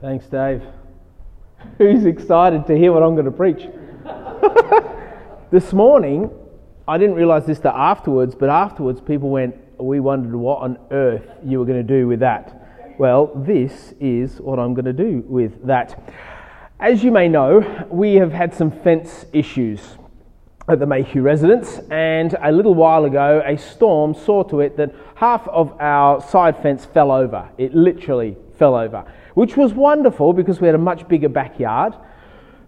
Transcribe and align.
Thanks, 0.00 0.24
Dave. 0.28 0.62
Who's 1.76 2.06
excited 2.06 2.66
to 2.68 2.74
hear 2.74 2.90
what 2.90 3.02
I'm 3.02 3.14
going 3.16 3.26
to 3.26 3.30
preach? 3.30 3.68
this 5.50 5.74
morning, 5.74 6.30
I 6.88 6.96
didn't 6.96 7.16
realize 7.16 7.44
this 7.44 7.58
till 7.58 7.72
afterwards, 7.72 8.34
but 8.34 8.48
afterwards, 8.48 9.02
people 9.02 9.28
went, 9.28 9.56
We 9.78 10.00
wondered 10.00 10.34
what 10.34 10.62
on 10.62 10.78
earth 10.90 11.28
you 11.44 11.58
were 11.58 11.66
going 11.66 11.86
to 11.86 11.98
do 11.98 12.08
with 12.08 12.20
that. 12.20 12.96
Well, 12.98 13.30
this 13.34 13.92
is 14.00 14.40
what 14.40 14.58
I'm 14.58 14.72
going 14.72 14.86
to 14.86 14.94
do 14.94 15.22
with 15.28 15.66
that. 15.66 16.02
As 16.78 17.04
you 17.04 17.10
may 17.10 17.28
know, 17.28 17.86
we 17.90 18.14
have 18.14 18.32
had 18.32 18.54
some 18.54 18.70
fence 18.70 19.26
issues 19.34 19.98
at 20.66 20.78
the 20.78 20.86
Mayhew 20.86 21.20
residence, 21.20 21.78
and 21.90 22.34
a 22.42 22.50
little 22.50 22.74
while 22.74 23.04
ago, 23.04 23.42
a 23.44 23.58
storm 23.58 24.14
saw 24.14 24.44
to 24.44 24.60
it 24.60 24.78
that 24.78 24.94
half 25.16 25.46
of 25.48 25.78
our 25.78 26.22
side 26.22 26.62
fence 26.62 26.86
fell 26.86 27.12
over. 27.12 27.50
It 27.58 27.74
literally 27.74 28.38
fell 28.58 28.74
over 28.74 29.04
which 29.40 29.56
was 29.56 29.72
wonderful 29.72 30.34
because 30.34 30.60
we 30.60 30.66
had 30.66 30.74
a 30.74 30.84
much 30.92 31.08
bigger 31.08 31.30
backyard. 31.30 31.94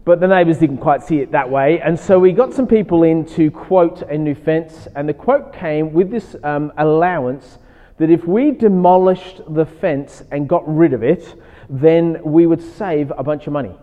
But 0.06 0.20
the 0.20 0.26
neighbours 0.26 0.56
didn't 0.56 0.78
quite 0.78 1.02
see 1.02 1.18
it 1.18 1.30
that 1.32 1.50
way, 1.50 1.82
and 1.82 2.00
so 2.00 2.18
we 2.18 2.32
got 2.32 2.54
some 2.54 2.66
people 2.66 3.02
in 3.02 3.26
to 3.36 3.50
quote 3.50 4.00
a 4.00 4.16
new 4.16 4.34
fence, 4.34 4.88
and 4.96 5.06
the 5.06 5.12
quote 5.12 5.52
came 5.52 5.92
with 5.92 6.10
this 6.10 6.34
um, 6.42 6.72
allowance 6.78 7.58
that 7.98 8.08
if 8.08 8.26
we 8.26 8.52
demolished 8.52 9.42
the 9.48 9.66
fence 9.66 10.22
and 10.30 10.48
got 10.48 10.62
rid 10.66 10.94
of 10.94 11.02
it, 11.02 11.34
then 11.68 12.18
we 12.24 12.46
would 12.46 12.62
save 12.62 13.12
a 13.18 13.22
bunch 13.22 13.46
of 13.46 13.52
money. 13.52 13.76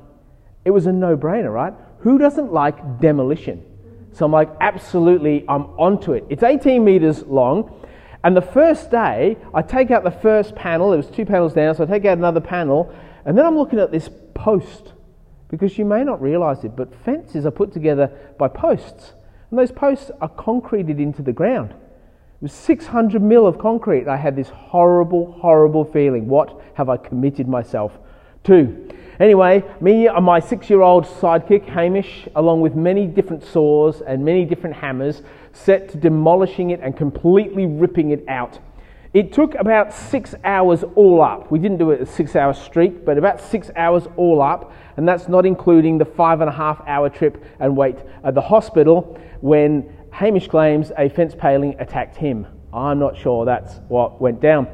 It 0.66 0.71
was 0.71 0.88
a 0.88 0.91
no 0.91 1.16
brainer, 1.16 1.53
right? 1.53 1.75
Who 1.99 2.17
doesn't 2.17 2.52
like 2.52 2.99
demolition? 2.99 3.63
So 4.13 4.25
I'm 4.25 4.31
like, 4.31 4.49
absolutely, 4.61 5.45
I'm 5.47 5.66
onto 5.77 6.13
it. 6.13 6.25
It's 6.27 6.41
18 6.41 6.83
metres 6.83 7.21
long, 7.21 7.78
and 8.23 8.36
the 8.36 8.41
first 8.41 8.91
day, 8.91 9.38
I 9.54 9.62
take 9.62 9.91
out 9.91 10.04
the 10.04 10.12
first 10.12 10.55
panel. 10.55 10.94
It 10.94 10.98
was 10.98 11.08
two 11.08 11.26
panels 11.26 11.54
down, 11.54 11.76
so 11.76 11.84
I 11.84 11.88
take 11.88 12.05
out 12.05 12.18
another 12.18 12.42
panel, 12.42 12.94
and 13.26 13.38
then 13.38 13.45
I'm 13.45 13.58
looking 13.58 13.80
at 13.80 13.92
this 13.92 14.09
post 14.34 14.94
because 15.50 15.78
you 15.78 15.86
may 15.86 16.04
not 16.04 16.22
realize 16.22 16.64
it, 16.64 16.76
but 16.76 16.94
fences 17.03 17.45
are 17.45 17.52
put 17.52 17.73
together 17.73 18.11
by 18.38 18.48
posts, 18.48 19.14
and 19.50 19.58
those 19.58 19.72
posts 19.72 20.11
are 20.22 20.30
concreted 20.30 21.00
into 21.00 21.22
the 21.22 21.34
ground. 21.34 21.72
It 21.72 22.44
was 22.44 22.53
600 22.53 23.22
mil 23.22 23.45
of 23.45 23.58
concrete. 23.58 24.08
I 24.08 24.16
had 24.16 24.36
this 24.36 24.50
horrible, 24.50 25.33
horrible 25.33 25.83
feeling. 25.83 26.28
What 26.28 26.61
have 26.76 26.88
I 26.88 26.98
committed 26.98 27.48
myself 27.48 27.98
to? 28.45 28.90
Anyway, 29.20 29.64
me 29.82 30.08
and 30.08 30.23
my 30.23 30.40
six 30.40 30.70
year 30.70 30.82
old 30.82 31.06
sidekick, 31.06 31.66
Hamish, 31.66 32.28
along 32.36 32.62
with 32.62 32.76
many 32.76 33.06
different 33.06 33.44
saws 33.44 34.02
and 34.02 34.23
many 34.23 34.45
different 34.45 34.76
hammers, 34.78 35.23
set 35.52 35.90
to 35.90 35.98
demolishing 35.98 36.70
it 36.70 36.80
and 36.82 36.95
completely 36.95 37.66
ripping 37.66 38.12
it 38.12 38.23
out. 38.30 38.60
It 39.14 39.34
took 39.34 39.56
about 39.56 39.92
six 39.92 40.36
hours 40.44 40.84
all 40.95 41.22
up. 41.22 41.52
We 41.52 41.60
didn't 41.60 41.80
do 41.80 41.92
it 41.92 42.00
a 42.00 42.06
six 42.06 42.36
hour 42.36 42.54
streak, 42.54 43.04
but 43.04 43.17
about 43.17 43.42
six 43.42 43.72
hours 43.76 44.08
all 44.16 44.42
up, 44.42 44.72
and 44.98 45.08
that's 45.08 45.28
not 45.28 45.45
including 45.45 45.98
the 45.98 46.06
five 46.06 46.42
and 46.42 46.50
a 46.50 46.54
half 46.54 46.82
hour 46.88 47.10
trip 47.10 47.44
and 47.60 47.76
wait 47.76 47.98
at 48.23 48.36
the 48.36 48.42
hospital 48.42 49.20
when 49.42 49.92
Hamish 50.12 50.48
claims 50.48 50.92
a 50.98 51.10
fence 51.10 51.36
paling 51.36 51.76
attacked 51.80 52.16
him. 52.16 52.48
I'm 52.72 53.00
not 53.00 53.17
sure 53.17 53.45
that's 53.45 53.80
what 53.88 54.22
went 54.22 54.40
down. 54.42 54.67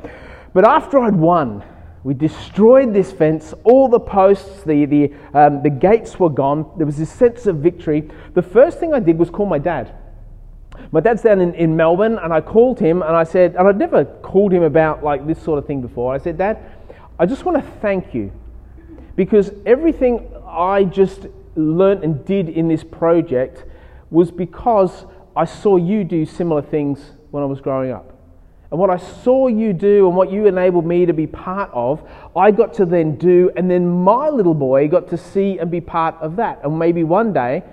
But 0.53 0.67
after 0.67 0.99
I'd 0.99 1.15
won, 1.15 1.63
we 2.05 2.13
destroyed 2.13 2.93
this 2.93 3.11
fence, 3.11 3.51
all 3.63 3.89
the 3.89 3.99
posts, 3.99 4.61
the, 4.61 4.85
the, 4.85 5.11
um, 5.33 5.63
the 5.63 5.71
gates 5.71 6.19
were 6.19 6.29
gone. 6.29 6.71
There 6.77 6.85
was 6.85 6.97
this 6.97 7.11
sense 7.11 7.47
of 7.47 7.55
victory. 7.55 8.07
The 8.35 8.43
first 8.43 8.79
thing 8.79 8.93
I 8.93 8.99
did 8.99 9.17
was 9.17 9.31
call 9.31 9.47
my 9.47 9.57
dad. 9.57 9.91
My 10.91 10.99
dad's 10.99 11.23
down 11.23 11.41
in, 11.41 11.55
in 11.55 11.75
Melbourne, 11.75 12.19
and 12.19 12.31
I 12.31 12.41
called 12.41 12.79
him 12.79 13.01
and 13.01 13.15
I 13.15 13.23
said, 13.23 13.55
and 13.55 13.67
I'd 13.67 13.79
never 13.79 14.05
called 14.05 14.53
him 14.53 14.61
about 14.61 15.03
like 15.03 15.25
this 15.25 15.41
sort 15.41 15.57
of 15.57 15.65
thing 15.65 15.81
before. 15.81 16.13
I 16.13 16.19
said, 16.19 16.37
Dad, 16.37 16.59
I 17.17 17.25
just 17.25 17.43
want 17.43 17.57
to 17.57 17.71
thank 17.79 18.13
you 18.13 18.31
because 19.15 19.49
everything 19.65 20.31
I 20.45 20.83
just 20.83 21.25
learnt 21.55 22.03
and 22.03 22.23
did 22.23 22.49
in 22.49 22.67
this 22.67 22.83
project 22.83 23.63
was 24.11 24.29
because 24.29 25.07
I 25.35 25.45
saw 25.45 25.77
you 25.77 26.03
do 26.03 26.23
similar 26.27 26.61
things 26.61 27.13
when 27.31 27.41
I 27.41 27.47
was 27.47 27.61
growing 27.61 27.89
up. 27.89 28.14
And 28.71 28.79
what 28.79 28.89
I 28.89 28.97
saw 28.97 29.47
you 29.47 29.73
do 29.73 30.07
and 30.07 30.15
what 30.15 30.31
you 30.31 30.47
enabled 30.47 30.85
me 30.85 31.05
to 31.05 31.13
be 31.13 31.27
part 31.27 31.69
of, 31.71 32.07
I 32.35 32.51
got 32.51 32.73
to 32.75 32.85
then 32.85 33.15
do, 33.15 33.51
and 33.55 33.69
then 33.69 33.87
my 33.87 34.29
little 34.29 34.55
boy 34.55 34.87
got 34.87 35.07
to 35.09 35.17
see 35.17 35.59
and 35.59 35.69
be 35.69 35.81
part 35.81 36.15
of 36.19 36.35
that. 36.37 36.61
And 36.63 36.77
maybe 36.77 37.03
one 37.03 37.31
day 37.31 37.63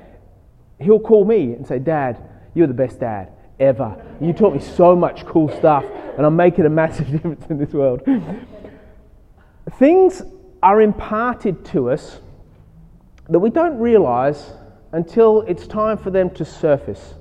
he'll 0.80 1.00
call 1.00 1.24
me 1.24 1.54
and 1.54 1.66
say, 1.66 1.78
Dad, 1.78 2.22
you're 2.54 2.66
the 2.66 2.74
best 2.74 3.00
dad 3.00 3.32
ever. 3.58 3.96
You 4.20 4.32
taught 4.32 4.54
me 4.54 4.60
so 4.60 4.94
much 4.94 5.24
cool 5.24 5.48
stuff, 5.48 5.84
and 6.16 6.26
I'm 6.26 6.36
making 6.36 6.66
a 6.66 6.70
massive 6.70 7.10
difference 7.12 7.46
in 7.48 7.58
this 7.58 7.72
world. 7.72 8.02
Things 9.78 10.22
are 10.62 10.80
imparted 10.80 11.64
to 11.66 11.90
us 11.90 12.20
that 13.28 13.38
we 13.38 13.50
don't 13.50 13.78
realize 13.78 14.52
until 14.92 15.40
it's 15.42 15.66
time 15.66 15.96
for 15.96 16.10
them 16.10 16.28
to 16.30 16.44
surface. 16.44 17.14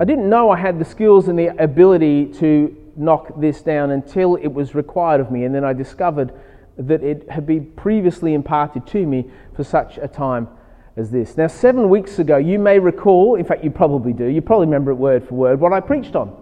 I 0.00 0.04
didn't 0.04 0.28
know 0.28 0.50
I 0.50 0.58
had 0.58 0.80
the 0.80 0.84
skills 0.84 1.28
and 1.28 1.38
the 1.38 1.48
ability 1.62 2.26
to 2.34 2.76
knock 2.96 3.40
this 3.40 3.62
down 3.62 3.90
until 3.90 4.36
it 4.36 4.48
was 4.48 4.74
required 4.74 5.20
of 5.20 5.30
me, 5.30 5.44
and 5.44 5.54
then 5.54 5.64
I 5.64 5.72
discovered 5.72 6.32
that 6.76 7.02
it 7.02 7.28
had 7.30 7.46
been 7.46 7.66
previously 7.72 8.34
imparted 8.34 8.86
to 8.88 9.06
me 9.06 9.30
for 9.54 9.64
such 9.64 9.98
a 9.98 10.08
time 10.08 10.48
as 10.96 11.10
this. 11.10 11.36
Now, 11.36 11.46
seven 11.48 11.88
weeks 11.88 12.18
ago, 12.18 12.36
you 12.36 12.58
may 12.58 12.78
recall, 12.78 13.34
in 13.36 13.44
fact, 13.44 13.64
you 13.64 13.70
probably 13.70 14.12
do, 14.12 14.26
you 14.26 14.40
probably 14.40 14.66
remember 14.66 14.90
it 14.90 14.94
word 14.94 15.26
for 15.26 15.34
word, 15.34 15.60
what 15.60 15.72
I 15.72 15.80
preached 15.80 16.14
on. 16.16 16.36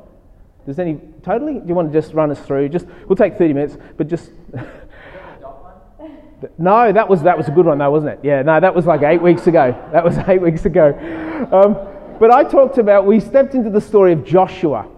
Does 0.67 0.79
any, 0.79 1.01
totally? 1.23 1.55
Do 1.55 1.67
you 1.67 1.75
want 1.75 1.93
to 1.93 2.01
just 2.01 2.15
run 2.15 2.31
us 2.31 2.39
through? 2.41 2.69
Just, 2.69 2.87
we'll 3.09 3.17
take 3.17 3.37
30 3.37 3.53
minutes, 3.53 3.77
but 3.97 4.07
just. 4.09 4.31
no, 6.59 6.93
that 6.93 7.09
was, 7.09 7.23
that 7.23 7.37
was 7.37 7.49
a 7.49 7.51
good 7.51 7.67
one, 7.67 7.79
though, 7.79 7.91
wasn't 7.91 8.13
it? 8.13 8.21
Yeah, 8.23 8.43
no, 8.43 8.61
that 8.61 8.75
was 8.75 8.87
like 8.87 9.03
eight 9.03 9.21
weeks 9.21 9.47
ago. 9.49 9.77
That 9.93 10.05
was 10.05 10.17
eight 10.29 10.41
weeks 10.41 10.65
ago. 10.65 10.91
Um, 11.51 11.77
but 12.21 12.31
I 12.31 12.45
talked 12.45 12.79
about, 12.79 13.07
we 13.07 13.19
stepped 13.19 13.55
into 13.55 13.71
the 13.71 13.81
story 13.81 14.13
of 14.13 14.25
Joshua, 14.25 14.89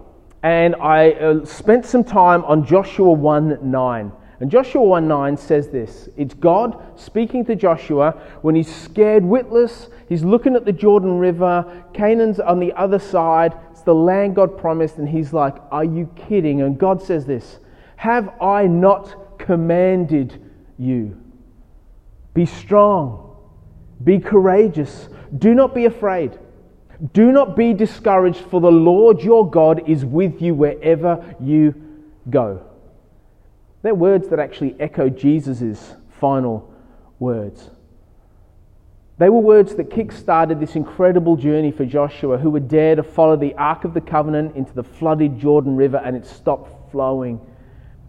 and 0.45 0.75
I 0.75 1.13
uh, 1.13 1.43
spent 1.43 1.87
some 1.87 2.03
time 2.03 2.45
on 2.45 2.67
Joshua 2.67 3.11
1 3.11 3.57
9. 3.63 4.11
And 4.39 4.51
Joshua 4.51 4.83
1 4.83 5.07
9 5.07 5.37
says 5.37 5.69
this 5.69 6.07
It's 6.17 6.35
God 6.35 6.99
speaking 6.99 7.43
to 7.45 7.55
Joshua 7.55 8.11
when 8.43 8.53
he's 8.53 8.73
scared 8.73 9.25
witless. 9.25 9.89
He's 10.07 10.23
looking 10.23 10.55
at 10.55 10.63
the 10.63 10.71
Jordan 10.71 11.17
River. 11.17 11.83
Canaan's 11.95 12.39
on 12.39 12.59
the 12.59 12.71
other 12.73 12.99
side. 12.99 13.57
It's 13.71 13.81
the 13.81 13.95
land 13.95 14.35
God 14.35 14.55
promised. 14.55 14.97
And 14.97 15.09
he's 15.09 15.33
like, 15.33 15.55
Are 15.71 15.83
you 15.83 16.11
kidding? 16.15 16.61
And 16.61 16.77
God 16.77 17.01
says 17.01 17.25
this 17.25 17.57
Have 17.95 18.39
I 18.39 18.67
not 18.67 19.39
commanded 19.39 20.39
you? 20.77 21.19
Be 22.35 22.45
strong, 22.45 23.35
be 24.03 24.19
courageous, 24.19 25.09
do 25.39 25.55
not 25.55 25.73
be 25.73 25.85
afraid. 25.85 26.37
Do 27.13 27.31
not 27.31 27.55
be 27.55 27.73
discouraged, 27.73 28.39
for 28.39 28.61
the 28.61 28.71
Lord 28.71 29.21
your 29.21 29.49
God 29.49 29.87
is 29.89 30.05
with 30.05 30.41
you 30.41 30.53
wherever 30.53 31.35
you 31.41 31.75
go. 32.29 32.65
They're 33.81 33.93
words 33.93 34.29
that 34.29 34.39
actually 34.39 34.75
echo 34.79 35.09
Jesus' 35.09 35.95
final 36.19 36.73
words. 37.19 37.69
They 39.17 39.29
were 39.29 39.39
words 39.39 39.75
that 39.75 39.89
kick 39.89 40.11
started 40.11 40.59
this 40.59 40.75
incredible 40.75 41.37
journey 41.37 41.71
for 41.71 41.85
Joshua, 41.85 42.37
who 42.37 42.49
would 42.49 42.67
dare 42.67 42.95
to 42.95 43.03
follow 43.03 43.37
the 43.37 43.53
Ark 43.53 43.85
of 43.85 43.93
the 43.93 44.01
Covenant 44.01 44.55
into 44.55 44.73
the 44.73 44.83
flooded 44.83 45.39
Jordan 45.39 45.75
River 45.75 46.01
and 46.03 46.15
it 46.15 46.25
stopped 46.25 46.91
flowing. 46.91 47.39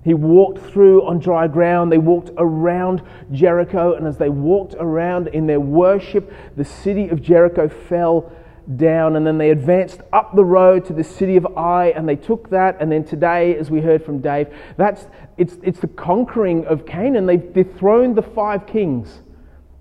He 0.03 0.15
walked 0.15 0.59
through 0.73 1.05
on 1.07 1.19
dry 1.19 1.49
ground. 1.49 1.91
They 1.91 1.99
walked 1.99 2.31
around 2.39 3.03
Jericho, 3.33 3.95
and 3.95 4.07
as 4.07 4.19
they 4.19 4.29
walked 4.29 4.75
around 4.79 5.29
in 5.29 5.47
their 5.47 5.61
worship, 5.61 6.33
the 6.57 6.65
city 6.65 7.09
of 7.09 7.21
Jericho 7.21 7.69
fell 7.69 8.33
down, 8.77 9.17
and 9.17 9.27
then 9.27 9.39
they 9.39 9.51
advanced 9.51 10.01
up 10.13 10.35
the 10.35 10.45
road 10.45 10.85
to 10.87 10.93
the 10.93 11.05
city 11.05 11.37
of 11.37 11.47
Ai, 11.57 11.89
and 11.89 12.09
they 12.09 12.17
took 12.17 12.51
that. 12.51 12.77
And 12.81 12.91
then 12.91 13.05
today, 13.05 13.57
as 13.57 13.71
we 13.71 13.81
heard 13.81 14.05
from 14.05 14.21
Dave, 14.21 14.49
that's 14.77 15.07
it's 15.37 15.57
it's 15.63 15.81
the 15.81 15.89
conquering 15.89 16.67
of 16.67 16.87
Canaan. 16.87 17.27
They've 17.27 17.53
dethroned 17.53 18.17
the 18.17 18.23
five 18.23 18.67
kings 18.67 19.21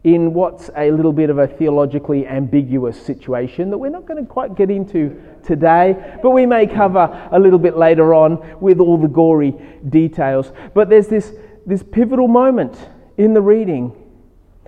in 0.03 0.33
what's 0.35 0.69
a 0.77 0.91
little 0.91 1.11
bit 1.11 1.31
of 1.31 1.39
a 1.39 1.47
theologically 1.47 2.27
ambiguous 2.27 3.01
situation 3.01 3.71
that 3.71 3.77
we're 3.77 3.89
not 3.89 4.05
going 4.05 4.23
to 4.23 4.31
quite 4.31 4.55
get 4.55 4.69
into 4.69 5.19
today, 5.43 5.95
but 6.21 6.29
we 6.29 6.45
may 6.45 6.67
cover 6.67 7.29
a 7.31 7.39
little 7.39 7.57
bit 7.57 7.75
later 7.75 8.13
on 8.13 8.59
with 8.61 8.79
all 8.79 8.99
the 8.99 9.07
gory 9.07 9.55
details. 9.89 10.51
But 10.75 10.89
there's 10.89 11.07
this 11.07 11.33
this 11.65 11.81
pivotal 11.81 12.27
moment 12.27 12.77
in 13.17 13.33
the 13.33 13.41
reading 13.41 13.93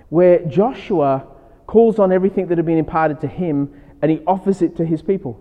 where 0.10 0.40
Joshua 0.46 1.28
calls 1.68 2.00
on 2.00 2.12
everything 2.12 2.48
that 2.48 2.58
had 2.58 2.66
been 2.66 2.78
imparted 2.78 3.22
to 3.22 3.28
him 3.28 3.70
and 4.02 4.12
he 4.12 4.22
offers 4.26 4.62
it 4.62 4.76
to 4.78 4.86
his 4.86 5.02
people. 5.02 5.40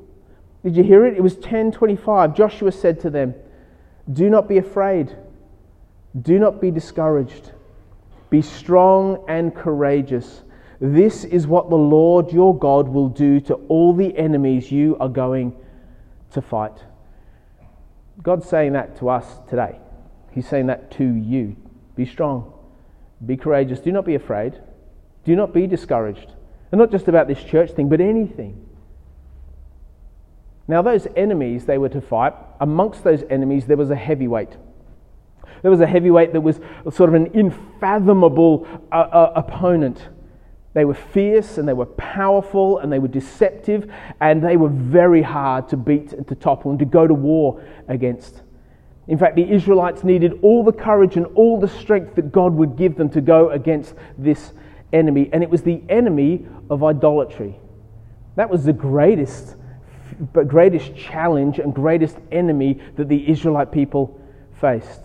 Did 0.65 0.77
you 0.77 0.83
hear 0.83 1.07
it? 1.07 1.17
It 1.17 1.23
was 1.23 1.35
1025. 1.35 2.35
Joshua 2.35 2.73
said 2.73 3.01
to 3.01 3.11
them, 3.11 3.35
Do 4.13 4.29
not 4.29 4.49
be 4.49 4.59
afraid. 4.59 5.17
Do 6.21 6.39
not 6.39 6.61
be 6.61 6.71
discouraged. 6.71 7.53
Be 8.31 8.43
strong 8.43 9.25
and 9.29 9.55
courageous. 9.55 10.43
This 10.81 11.25
is 11.25 11.47
what 11.47 11.71
the 11.71 11.77
Lord 11.77 12.33
your 12.33 12.57
God 12.59 12.89
will 12.89 13.09
do 13.09 13.41
to 13.43 13.55
all 13.69 13.95
the 13.95 14.17
enemies 14.17 14.71
you 14.73 14.97
are 14.99 15.09
going 15.09 15.57
to 16.33 16.43
fight. 16.43 16.85
God's 18.23 18.49
saying 18.49 18.73
that 18.73 18.97
to 18.99 19.09
us 19.09 19.27
today. 19.49 19.79
He's 20.33 20.49
saying 20.49 20.67
that 20.67 20.91
to 20.93 21.05
you. 21.05 21.57
Be 21.95 22.05
strong. 22.05 22.53
Be 23.25 23.37
courageous. 23.37 23.81
Do 23.81 23.93
not 23.93 24.05
be 24.05 24.15
afraid. 24.15 24.61
Do 25.25 25.35
not 25.35 25.55
be 25.55 25.67
discouraged. 25.67 26.33
And 26.73 26.79
not 26.79 26.91
just 26.91 27.09
about 27.09 27.29
this 27.29 27.43
church 27.43 27.73
thing, 27.73 27.89
but 27.89 28.01
anything. 28.01 28.67
Now, 30.69 30.83
those 30.83 31.07
enemies 31.15 31.67
they 31.67 31.79
were 31.79 31.89
to 31.91 32.01
fight, 32.01 32.35
amongst 32.61 33.05
those 33.05 33.23
enemies, 33.31 33.67
there 33.67 33.77
was 33.77 33.91
a 33.91 33.97
heavyweight. 33.97 34.57
There 35.63 35.71
was 35.71 35.81
a 35.81 35.87
heavyweight 35.87 36.33
that 36.33 36.41
was 36.41 36.61
sort 36.91 37.09
of 37.09 37.15
an 37.15 37.31
unfathomable 37.35 38.67
uh, 38.93 38.97
uh, 38.97 39.33
opponent. 39.37 40.09
They 40.75 40.85
were 40.85 40.95
fierce 40.95 41.57
and 41.57 41.67
they 41.67 41.73
were 41.73 41.87
powerful 41.87 42.79
and 42.79 42.93
they 42.93 42.99
were 42.99 43.09
deceptive 43.09 43.91
and 44.21 44.43
they 44.43 44.57
were 44.57 44.69
very 44.69 45.23
hard 45.23 45.69
to 45.71 45.77
beat 45.77 46.13
and 46.13 46.27
to 46.29 46.35
topple 46.35 46.71
and 46.71 46.79
to 46.81 46.85
go 46.85 47.07
to 47.07 47.15
war 47.15 47.65
against. 47.89 48.43
In 49.09 49.19
fact, 49.19 49.37
the 49.37 49.51
Israelites 49.51 50.05
needed 50.05 50.39
all 50.43 50.65
the 50.65 50.73
courage 50.73 51.17
and 51.17 51.27
all 51.35 51.59
the 51.59 51.69
strength 51.69 52.17
that 52.17 52.33
God 52.33 52.53
would 52.55 52.77
give 52.77 52.97
them 52.97 53.09
to 53.11 53.21
go 53.21 53.51
against 53.51 53.95
this 54.19 54.53
enemy. 54.97 55.31
And 55.33 55.43
it 55.43 55.51
was 55.51 55.63
the 55.63 55.83
enemy 55.89 56.47
of 56.71 56.83
idolatry. 56.83 57.57
That 58.35 58.51
was 58.51 58.65
the 58.65 58.73
greatest 58.73 59.57
but 60.33 60.49
greatest 60.49 60.97
challenge 60.97 61.59
and 61.59 61.75
greatest 61.75 62.17
enemy 62.33 62.81
that 62.97 63.09
the 63.09 63.29
Israelite 63.29 63.71
people 63.73 64.21
faced. 64.61 65.03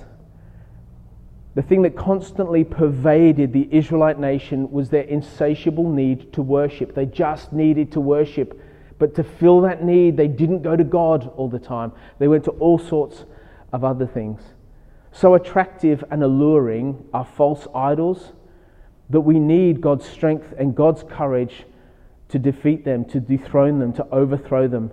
The 1.54 1.62
thing 1.62 1.82
that 1.82 1.98
constantly 1.98 2.64
pervaded 2.64 3.52
the 3.52 3.68
Israelite 3.72 4.20
nation 4.20 4.72
was 4.72 4.90
their 4.90 5.04
insatiable 5.04 5.90
need 5.90 6.32
to 6.34 6.42
worship. 6.42 6.96
They 6.96 7.06
just 7.06 7.52
needed 7.52 7.92
to 7.94 8.00
worship. 8.00 8.60
But 9.00 9.16
to 9.16 9.24
fill 9.24 9.62
that 9.62 9.84
need, 9.84 10.16
they 10.16 10.30
didn't 10.30 10.62
go 10.62 10.78
to 10.78 10.84
God 10.84 11.30
all 11.36 11.50
the 11.50 11.60
time. 11.60 11.92
They 12.20 12.30
went 12.30 12.46
to 12.46 12.52
all 12.52 12.80
sorts 12.80 13.26
of 13.74 13.84
other 13.84 14.08
things. 14.08 14.42
So 15.12 15.34
attractive 15.34 16.06
and 16.10 16.24
alluring 16.24 17.04
are 17.14 17.26
false 17.26 17.68
idols 17.76 18.32
that 19.12 19.22
we 19.22 19.40
need 19.40 19.82
God's 19.82 20.08
strength 20.08 20.54
and 20.58 20.76
God's 20.76 21.04
courage 21.04 21.66
to 22.30 22.40
defeat 22.40 22.86
them, 22.86 23.06
to 23.06 23.20
dethrone 23.20 23.80
them, 23.80 23.94
to 23.94 24.08
overthrow 24.12 24.68
them 24.68 24.92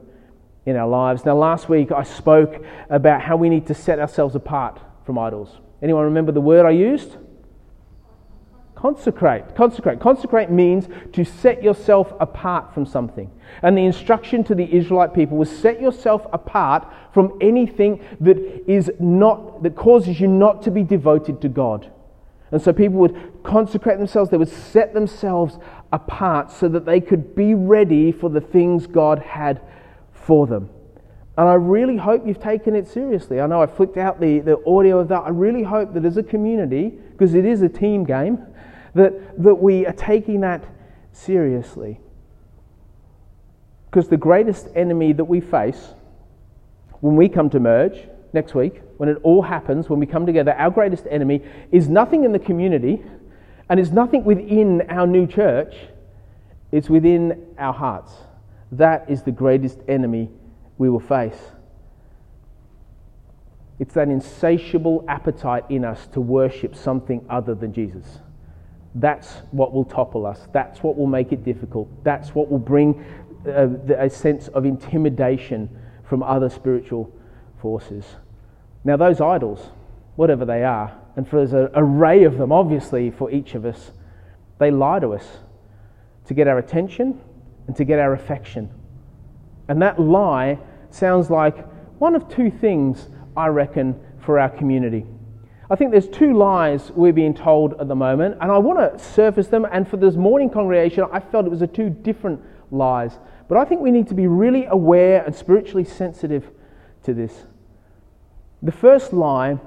in 0.67 0.77
our 0.77 0.89
lives. 0.89 1.25
Now, 1.25 1.37
last 1.37 1.69
week 1.69 1.93
I 1.93 2.03
spoke 2.03 2.63
about 2.91 3.23
how 3.23 3.37
we 3.37 3.49
need 3.49 3.67
to 3.69 3.75
set 3.75 3.99
ourselves 3.99 4.35
apart 4.35 4.81
from 5.07 5.19
idols. 5.19 5.57
Anyone 5.81 6.05
remember 6.05 6.33
the 6.33 6.41
word 6.41 6.67
I 6.67 6.71
used? 6.71 7.17
Consecrate. 8.75 9.57
Consecrate. 9.57 9.99
Consecrate 9.99 10.51
means 10.51 10.89
to 11.13 11.25
set 11.25 11.63
yourself 11.63 12.13
apart 12.21 12.75
from 12.75 12.87
something. 12.87 13.31
And 13.63 13.77
the 13.77 13.85
instruction 13.85 14.45
to 14.45 14.55
the 14.55 14.73
Israelite 14.73 15.15
people 15.15 15.37
was 15.37 15.51
set 15.51 15.81
yourself 15.81 16.27
apart 16.33 16.87
from 17.13 17.37
anything 17.41 18.05
that 18.21 18.39
is 18.71 18.91
not 19.01 19.63
that 19.63 19.75
causes 19.75 20.21
you 20.21 20.29
not 20.29 20.63
to 20.63 20.71
be 20.71 20.83
devoted 20.85 21.41
to 21.41 21.49
God. 21.49 21.91
And 22.51 22.63
so 22.63 22.73
people 22.73 22.99
would 23.01 23.43
consecrate 23.43 23.99
themselves, 23.99 24.31
they 24.31 24.37
would 24.37 24.49
set 24.49 24.95
themselves 24.95 25.59
apart 25.93 26.51
so 26.51 26.69
that 26.69 26.87
they 26.87 27.01
could 27.01 27.35
be 27.35 27.55
ready 27.55 28.11
for 28.11 28.31
the 28.31 28.41
things 28.41 28.87
God 28.87 29.19
had 29.19 29.61
for 30.13 30.47
them. 30.47 30.71
And 31.37 31.49
I 31.49 31.55
really 31.55 31.97
hope 31.97 32.27
you've 32.27 32.41
taken 32.41 32.75
it 32.75 32.89
seriously. 32.89 33.41
I 33.41 33.47
know 33.47 33.63
I 33.63 33.67
flicked 33.67 33.97
out 33.97 34.21
the, 34.21 34.41
the 34.41 34.59
audio 34.67 34.99
of 34.99 35.09
that. 35.09 35.21
I 35.21 35.29
really 35.29 35.63
hope 35.63 35.95
that 35.95 36.05
as 36.05 36.17
a 36.17 36.23
community, 36.23 36.99
because 37.13 37.35
it 37.35 37.45
is 37.45 37.63
a 37.63 37.69
team 37.69 38.05
game, 38.05 38.45
that, 38.95 39.41
that 39.43 39.55
we 39.55 39.87
are 39.87 39.93
taking 39.93 40.41
that 40.41 40.65
seriously. 41.13 42.01
Because 43.91 44.09
the 44.09 44.17
greatest 44.17 44.69
enemy 44.75 45.13
that 45.13 45.25
we 45.25 45.41
face 45.41 45.95
when 47.01 47.15
we 47.15 47.29
come 47.29 47.51
to 47.51 47.61
merge 47.61 48.09
next 48.33 48.55
week, 48.55 48.81
when 48.97 49.09
it 49.09 49.19
all 49.23 49.43
happens, 49.43 49.89
when 49.89 50.01
we 50.01 50.07
come 50.07 50.27
together, 50.27 50.53
our 50.53 50.71
greatest 50.71 51.07
enemy 51.11 51.43
is 51.73 51.89
nothing 51.89 52.25
in 52.25 52.33
the 52.33 52.39
community 52.39 53.03
and 53.69 53.79
it's 53.79 53.91
nothing 53.91 54.25
within 54.25 54.83
our 54.89 55.07
new 55.07 55.27
church, 55.27 55.75
it's 56.73 56.89
within 56.89 57.55
our 57.59 57.73
hearts. 57.73 58.13
That 58.73 59.11
is 59.11 59.23
the 59.23 59.31
greatest 59.31 59.79
enemy 59.89 60.31
we 60.77 60.91
will 60.91 61.01
face. 61.01 61.39
It's 63.79 63.95
that 63.95 64.09
insatiable 64.09 65.05
appetite 65.09 65.65
in 65.69 65.85
us 65.85 66.07
to 66.09 66.21
worship 66.21 66.75
something 66.75 67.25
other 67.31 67.55
than 67.55 67.73
Jesus. 67.73 68.19
That's 68.95 69.33
what 69.53 69.73
will 69.73 69.85
topple 69.85 70.27
us. 70.27 70.49
That's 70.53 70.83
what 70.83 70.97
will 70.97 71.07
make 71.07 71.33
it 71.33 71.45
difficult. 71.45 71.89
That's 72.03 72.35
what 72.35 72.51
will 72.51 72.59
bring 72.59 73.05
a, 73.47 73.65
uh, 73.65 74.05
a 74.05 74.11
sense 74.11 74.49
of 74.49 74.65
intimidation 74.65 75.69
from 76.03 76.23
other 76.23 76.49
spiritual 76.49 77.13
forces. 77.61 78.05
Now, 78.85 78.97
those 78.97 79.21
idols, 79.21 79.71
whatever 80.17 80.45
they 80.45 80.65
are, 80.65 80.97
and 81.17 81.29
for 81.29 81.37
there's 81.37 81.53
an 81.53 81.71
array 81.75 82.25
of 82.25 82.39
them, 82.39 82.53
obviously, 82.53 83.11
for 83.11 83.31
each 83.31 83.55
of 83.55 83.65
us, 83.65 83.91
they 84.59 84.71
lie 84.71 85.01
to 85.01 85.15
us 85.15 85.27
to 86.27 86.35
get 86.35 86.49
our 86.49 86.59
attention 86.59 87.21
and 87.67 87.77
to 87.77 87.85
get 87.85 87.99
our 87.99 88.13
affection. 88.13 88.71
And 89.69 89.83
that 89.83 90.01
lie 90.01 90.59
sounds 90.91 91.31
like 91.31 91.67
one 92.01 92.15
of 92.15 92.29
two 92.29 92.51
things, 92.51 93.09
I 93.37 93.49
reckon, 93.49 93.99
for 94.21 94.39
our 94.39 94.49
community. 94.49 95.07
I 95.71 95.77
think 95.77 95.91
there's 95.91 96.09
two 96.09 96.33
lies 96.33 96.91
we're 96.93 97.13
being 97.13 97.35
told 97.35 97.75
at 97.79 97.89
the 97.89 97.95
moment, 97.95 98.39
and 98.41 98.51
I 98.51 98.59
want 98.59 98.79
to 98.79 98.99
surface 98.99 99.49
them. 99.49 99.67
And 99.71 99.87
for 99.87 99.99
this 99.99 100.15
morning 100.15 100.49
congregation, 100.49 101.05
I 101.13 101.21
felt 101.21 101.45
it 101.45 101.51
was 101.51 101.63
a 101.63 101.67
two 101.67 101.91
different 101.91 102.41
lies. 102.71 103.19
But 103.49 103.59
I 103.59 103.65
think 103.65 103.81
we 103.81 103.91
need 103.91 104.09
to 104.09 104.15
be 104.15 104.27
really 104.27 104.65
aware 104.65 105.25
and 105.25 105.35
spiritually 105.35 105.85
sensitive 105.85 106.51
to 107.09 107.15
this. 107.15 107.45
The 108.63 108.73
first 108.73 109.13
lie 109.15 109.59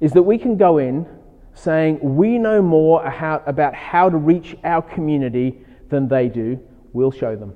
is 0.00 0.12
that 0.12 0.22
we 0.24 0.38
can 0.38 0.56
go 0.56 0.78
in 0.78 1.06
saying 1.54 1.98
we 2.02 2.36
know 2.36 2.60
more 2.60 3.04
about 3.04 3.74
how 3.74 4.10
to 4.10 4.16
reach 4.16 4.56
our 4.64 4.82
community 4.82 5.60
than 5.88 6.08
they 6.08 6.28
do. 6.28 6.58
We'll 6.92 7.12
show 7.12 7.36
them. 7.36 7.54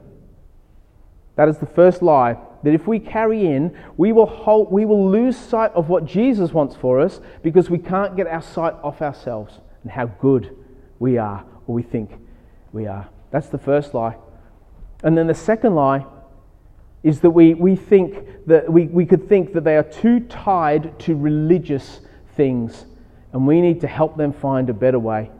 That 1.34 1.48
is 1.48 1.58
the 1.58 1.66
first 1.66 2.00
lie. 2.00 2.36
That 2.62 2.74
if 2.74 2.86
we 2.86 3.00
carry 3.00 3.46
in, 3.46 3.76
we 3.96 4.12
will, 4.12 4.26
hold, 4.26 4.70
we 4.70 4.84
will 4.84 5.10
lose 5.10 5.36
sight 5.36 5.72
of 5.72 5.88
what 5.88 6.06
Jesus 6.06 6.52
wants 6.52 6.76
for 6.76 7.00
us 7.00 7.20
because 7.42 7.68
we 7.68 7.78
can't 7.78 8.16
get 8.16 8.26
our 8.26 8.42
sight 8.42 8.74
off 8.82 9.02
ourselves 9.02 9.60
and 9.82 9.90
how 9.90 10.06
good 10.06 10.56
we 10.98 11.18
are 11.18 11.44
or 11.66 11.74
we 11.74 11.82
think 11.82 12.12
we 12.72 12.86
are. 12.86 13.08
That's 13.32 13.48
the 13.48 13.58
first 13.58 13.94
lie. 13.94 14.16
And 15.02 15.18
then 15.18 15.26
the 15.26 15.34
second 15.34 15.74
lie 15.74 16.06
is 17.06 17.20
that 17.20 17.30
we, 17.30 17.54
we 17.54 17.76
think 17.76 18.46
that 18.46 18.68
we, 18.70 18.86
we 18.86 19.06
could 19.06 19.28
think 19.28 19.52
that 19.52 19.62
they 19.62 19.76
are 19.76 19.84
too 19.84 20.18
tied 20.18 20.98
to 20.98 21.14
religious 21.14 22.00
things 22.34 22.84
and 23.32 23.46
we 23.46 23.60
need 23.60 23.80
to 23.82 23.86
help 23.86 24.16
them 24.16 24.32
find 24.32 24.68
a 24.68 24.74
better 24.74 24.98
way. 24.98 25.30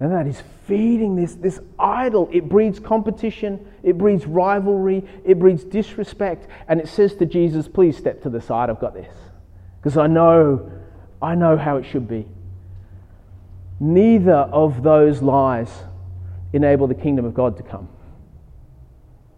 And 0.00 0.12
that 0.12 0.26
is 0.26 0.42
feeding 0.66 1.16
this, 1.16 1.34
this 1.34 1.60
idol. 1.78 2.28
It 2.30 2.50
breeds 2.50 2.78
competition, 2.78 3.66
it 3.82 3.96
breeds 3.96 4.26
rivalry, 4.26 5.02
it 5.24 5.38
breeds 5.38 5.64
disrespect. 5.64 6.46
And 6.68 6.78
it 6.78 6.88
says 6.88 7.14
to 7.16 7.24
Jesus, 7.24 7.66
please 7.66 7.96
step 7.96 8.22
to 8.24 8.28
the 8.28 8.42
side, 8.42 8.68
I've 8.68 8.78
got 8.78 8.92
this. 8.92 9.16
Because 9.80 9.96
I 9.96 10.08
know, 10.08 10.70
I 11.22 11.34
know 11.34 11.56
how 11.56 11.78
it 11.78 11.84
should 11.84 12.06
be. 12.06 12.26
Neither 13.80 14.34
of 14.34 14.82
those 14.82 15.22
lies 15.22 15.70
enable 16.52 16.86
the 16.86 16.94
kingdom 16.94 17.24
of 17.24 17.32
God 17.32 17.56
to 17.56 17.62
come. 17.62 17.88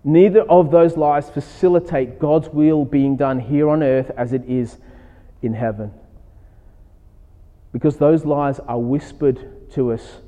Neither 0.08 0.40
of 0.44 0.70
those 0.70 0.96
lies 0.96 1.28
facilitate 1.28 2.18
God's 2.18 2.48
will 2.48 2.86
being 2.86 3.14
done 3.14 3.38
here 3.38 3.68
on 3.68 3.82
earth 3.82 4.10
as 4.16 4.32
it 4.32 4.42
is 4.48 4.78
in 5.42 5.52
heaven. 5.52 5.92
Because 7.74 7.98
those 7.98 8.24
lies 8.24 8.58
are 8.60 8.78
whispered 8.78 9.70
to 9.72 9.92
us 9.92 10.22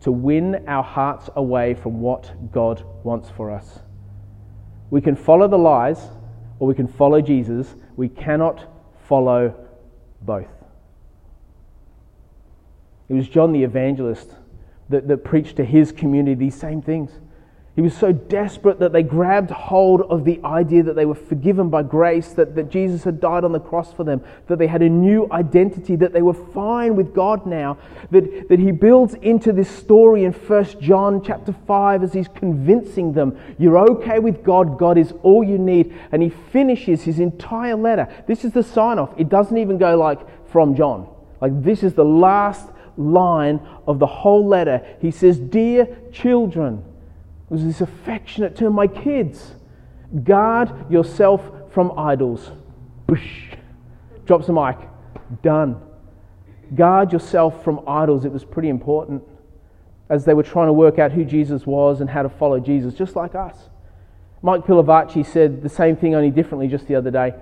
to 0.00 0.10
win 0.10 0.66
our 0.66 0.82
hearts 0.82 1.28
away 1.36 1.74
from 1.74 2.00
what 2.00 2.50
God 2.50 2.82
wants 3.04 3.28
for 3.28 3.50
us. 3.50 3.80
We 4.88 5.02
can 5.02 5.14
follow 5.14 5.46
the 5.48 5.58
lies 5.58 6.00
or 6.58 6.66
we 6.66 6.74
can 6.74 6.88
follow 6.88 7.20
Jesus. 7.20 7.74
We 7.94 8.08
cannot 8.08 8.66
follow 9.06 9.54
both. 10.22 10.48
It 13.10 13.12
was 13.12 13.28
John 13.28 13.52
the 13.52 13.64
evangelist 13.64 14.30
that, 14.88 15.06
that 15.08 15.24
preached 15.24 15.56
to 15.56 15.64
his 15.66 15.92
community 15.92 16.34
these 16.34 16.58
same 16.58 16.80
things. 16.80 17.10
He 17.76 17.82
was 17.82 17.94
so 17.94 18.10
desperate 18.10 18.78
that 18.78 18.94
they 18.94 19.02
grabbed 19.02 19.50
hold 19.50 20.00
of 20.00 20.24
the 20.24 20.40
idea 20.42 20.82
that 20.84 20.96
they 20.96 21.04
were 21.04 21.14
forgiven 21.14 21.68
by 21.68 21.82
grace, 21.82 22.28
that, 22.32 22.54
that 22.54 22.70
Jesus 22.70 23.04
had 23.04 23.20
died 23.20 23.44
on 23.44 23.52
the 23.52 23.60
cross 23.60 23.92
for 23.92 24.02
them, 24.02 24.22
that 24.46 24.58
they 24.58 24.66
had 24.66 24.80
a 24.80 24.88
new 24.88 25.28
identity, 25.30 25.94
that 25.96 26.14
they 26.14 26.22
were 26.22 26.32
fine 26.32 26.96
with 26.96 27.12
God 27.12 27.44
now, 27.44 27.76
that, 28.10 28.48
that 28.48 28.58
he 28.58 28.72
builds 28.72 29.12
into 29.12 29.52
this 29.52 29.68
story 29.68 30.24
in 30.24 30.32
1 30.32 30.80
John 30.80 31.22
chapter 31.22 31.52
5 31.52 32.02
as 32.02 32.14
he's 32.14 32.28
convincing 32.28 33.12
them, 33.12 33.38
you're 33.58 33.76
okay 33.90 34.20
with 34.20 34.42
God, 34.42 34.78
God 34.78 34.96
is 34.96 35.12
all 35.22 35.44
you 35.44 35.58
need. 35.58 35.94
And 36.12 36.22
he 36.22 36.30
finishes 36.30 37.02
his 37.02 37.20
entire 37.20 37.76
letter. 37.76 38.08
This 38.26 38.42
is 38.42 38.52
the 38.52 38.62
sign 38.62 38.98
off. 38.98 39.12
It 39.18 39.28
doesn't 39.28 39.58
even 39.58 39.76
go 39.76 39.98
like 39.98 40.48
from 40.48 40.74
John. 40.76 41.14
Like 41.42 41.62
this 41.62 41.82
is 41.82 41.92
the 41.92 42.06
last 42.06 42.70
line 42.96 43.60
of 43.86 43.98
the 43.98 44.06
whole 44.06 44.46
letter. 44.46 44.80
He 45.02 45.10
says, 45.10 45.38
Dear 45.38 45.94
children, 46.10 46.82
was 47.48 47.64
this 47.64 47.80
affectionate 47.80 48.56
term. 48.56 48.74
My 48.74 48.86
kids, 48.86 49.54
guard 50.24 50.90
yourself 50.90 51.42
from 51.72 51.96
idols. 51.98 52.50
Boosh. 53.06 53.56
Drops 54.24 54.46
the 54.46 54.52
mic. 54.52 54.76
Done. 55.42 55.80
guard 56.74 57.12
yourself 57.12 57.62
from 57.62 57.80
idols. 57.86 58.24
It 58.24 58.32
was 58.32 58.44
pretty 58.44 58.68
important 58.68 59.22
as 60.08 60.24
they 60.24 60.34
were 60.34 60.42
trying 60.42 60.68
to 60.68 60.72
work 60.72 60.98
out 60.98 61.12
who 61.12 61.24
Jesus 61.24 61.66
was 61.66 62.00
and 62.00 62.08
how 62.10 62.22
to 62.22 62.28
follow 62.28 62.60
Jesus, 62.60 62.94
just 62.94 63.16
like 63.16 63.34
us. 63.34 63.56
Mike 64.42 64.62
Pilavachi 64.62 65.24
said 65.26 65.62
the 65.62 65.68
same 65.68 65.96
thing, 65.96 66.14
only 66.14 66.30
differently, 66.30 66.68
just 66.68 66.86
the 66.86 66.94
other 66.94 67.10
day. 67.10 67.34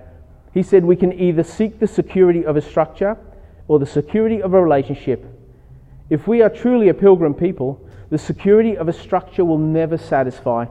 He 0.52 0.62
said 0.62 0.84
we 0.84 0.96
can 0.96 1.12
either 1.12 1.42
seek 1.42 1.78
the 1.78 1.86
security 1.86 2.44
of 2.44 2.56
a 2.56 2.62
structure 2.62 3.18
or 3.68 3.78
the 3.78 3.86
security 3.86 4.40
of 4.40 4.54
a 4.54 4.62
relationship. 4.62 5.24
If 6.08 6.26
we 6.28 6.42
are 6.42 6.48
truly 6.48 6.88
a 6.88 6.94
pilgrim 6.94 7.34
people, 7.34 7.83
the 8.10 8.18
security 8.18 8.76
of 8.76 8.88
a 8.88 8.92
structure 8.92 9.44
will 9.44 9.58
never 9.58 9.96
satisfy. 9.96 10.66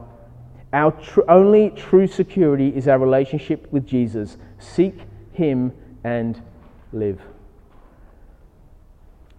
Our 0.72 0.92
tr- 0.92 1.20
only 1.28 1.70
true 1.70 2.06
security 2.06 2.68
is 2.68 2.88
our 2.88 2.98
relationship 2.98 3.70
with 3.72 3.86
Jesus. 3.86 4.36
Seek 4.58 4.98
Him 5.32 5.72
and 6.02 6.40
live. 6.92 7.20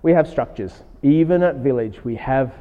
We 0.01 0.13
have 0.13 0.27
structures. 0.27 0.83
Even 1.01 1.43
at 1.43 1.57
Village, 1.57 2.03
we 2.03 2.15
have 2.15 2.53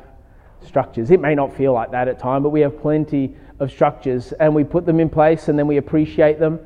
structures. 0.63 1.11
It 1.11 1.21
may 1.21 1.35
not 1.35 1.55
feel 1.55 1.73
like 1.73 1.91
that 1.91 2.09
at 2.09 2.19
time, 2.19 2.43
but 2.43 2.51
we 2.51 2.61
have 2.61 2.81
plenty 2.81 3.37
of 3.61 3.71
structures 3.71 4.33
and 4.33 4.55
we 4.55 4.65
put 4.65 4.87
them 4.87 4.99
in 4.99 5.09
place 5.09 5.49
and 5.49 5.59
then 5.59 5.67
we 5.67 5.77
appreciate 5.77 6.39
them 6.39 6.59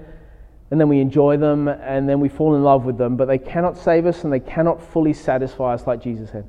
and 0.71 0.81
then 0.81 0.89
we 0.89 1.01
enjoy 1.01 1.37
them 1.37 1.69
and 1.69 2.09
then 2.09 2.21
we 2.21 2.29
fall 2.29 2.55
in 2.55 2.63
love 2.63 2.85
with 2.85 2.99
them, 2.99 3.17
but 3.17 3.27
they 3.27 3.39
cannot 3.39 3.77
save 3.77 4.07
us 4.07 4.25
and 4.25 4.33
they 4.33 4.41
cannot 4.41 4.81
fully 4.81 5.13
satisfy 5.13 5.75
us 5.75 5.87
like 5.87 6.03
Jesus 6.03 6.31
said. 6.31 6.47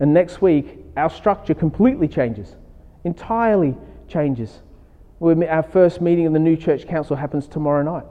And 0.00 0.12
next 0.12 0.42
week, 0.42 0.78
our 0.96 1.10
structure 1.10 1.54
completely 1.54 2.08
changes, 2.08 2.54
entirely 3.04 3.76
changes. 4.08 4.60
Our 5.20 5.62
first 5.62 6.00
meeting 6.00 6.26
of 6.26 6.32
the 6.32 6.38
new 6.38 6.56
church 6.56 6.86
council 6.86 7.16
happens 7.16 7.46
tomorrow 7.46 7.82
night. 7.82 8.04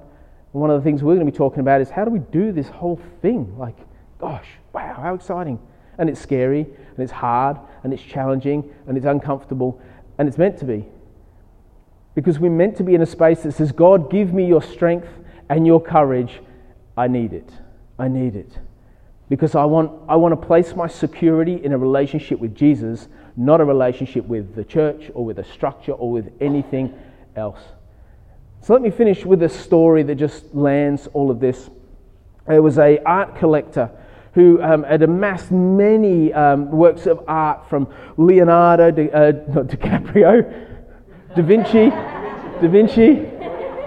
And 0.54 0.62
one 0.62 0.72
of 0.72 0.82
the 0.82 0.84
things 0.84 1.04
we're 1.04 1.16
going 1.16 1.26
to 1.26 1.32
be 1.32 1.38
talking 1.38 1.60
about 1.60 1.82
is 1.82 1.90
how 1.90 2.06
do 2.06 2.12
we 2.12 2.20
do 2.20 2.52
this 2.52 2.70
whole 2.70 3.00
thing? 3.22 3.58
Like, 3.58 3.78
gosh, 4.18 4.48
wow, 4.74 5.00
how 5.00 5.14
exciting. 5.14 5.60
And 5.98 6.10
it's 6.10 6.20
scary, 6.20 6.62
and 6.62 7.00
it's 7.00 7.12
hard, 7.12 7.58
and 7.84 7.94
it's 7.94 8.02
challenging, 8.02 8.74
and 8.88 8.98
it's 8.98 9.06
uncomfortable, 9.06 9.80
and 10.18 10.28
it's 10.28 10.38
meant 10.38 10.58
to 10.60 10.66
be. 10.66 10.86
Because 12.16 12.40
we're 12.40 12.50
meant 12.50 12.78
to 12.78 12.84
be 12.84 12.96
in 12.96 13.02
a 13.02 13.06
space 13.06 13.44
that 13.44 13.52
says, 13.52 13.72
God, 13.72 14.10
give 14.10 14.34
me 14.34 14.48
your 14.48 14.62
strength 14.62 15.10
and 15.50 15.68
your 15.68 15.82
courage. 15.82 16.42
I 16.98 17.08
need 17.08 17.34
it. 17.34 17.50
I 18.00 18.08
need 18.08 18.36
it. 18.36 18.58
Because 19.30 19.56
I 19.56 19.66
want, 19.66 19.92
I 20.08 20.16
want 20.16 20.40
to 20.40 20.48
place 20.48 20.76
my 20.76 20.88
security 20.88 21.64
in 21.64 21.74
a 21.74 21.78
relationship 21.78 22.40
with 22.40 22.56
Jesus, 22.56 23.08
not 23.36 23.60
a 23.60 23.66
relationship 23.66 24.26
with 24.26 24.56
the 24.56 24.64
church 24.64 25.10
or 25.14 25.26
with 25.26 25.40
a 25.40 25.44
structure 25.44 25.94
or 25.94 26.12
with 26.12 26.32
anything 26.40 26.94
else. 27.36 27.60
So 28.62 28.74
let 28.74 28.82
me 28.82 28.92
finish 28.92 29.26
with 29.26 29.42
a 29.44 29.50
story 29.50 30.04
that 30.04 30.16
just 30.16 30.54
lands 30.54 31.08
all 31.14 31.32
of 31.32 31.40
this. 31.40 31.70
There 32.48 32.62
was 32.62 32.78
a 32.78 33.00
art 33.00 33.36
collector 33.36 33.90
who 34.34 34.62
um, 34.62 34.84
had 34.84 35.02
amassed 35.02 35.52
many 35.52 36.34
um, 36.34 36.70
works 36.70 37.06
of 37.06 37.24
art 37.28 37.70
from 37.70 37.88
Leonardo, 38.18 38.92
Di, 38.92 39.10
uh, 39.10 39.32
not 39.48 39.68
DiCaprio, 39.68 40.68
Da 41.36 41.42
Vinci, 41.42 41.90
Da 41.90 42.68
Vinci, 42.68 43.26